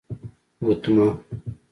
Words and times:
💍 0.59 0.59
ګوتمه 0.65 1.07